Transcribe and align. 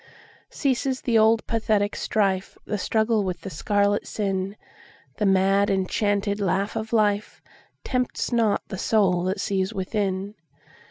Ceases 0.49 1.01
the 1.01 1.15
old 1.15 1.45
pathetic 1.45 1.95
strife, 1.95 2.57
The 2.65 2.79
struggle 2.79 3.23
with 3.23 3.41
the 3.41 3.51
scarlet 3.51 4.07
sin:The 4.07 5.27
mad 5.27 5.69
enchanted 5.69 6.39
laugh 6.39 6.75
of 6.75 6.89
lifeTempts 6.89 8.33
not 8.33 8.63
the 8.69 8.79
soul 8.79 9.21
that 9.25 9.39
sees 9.39 9.75
within. 9.75 10.33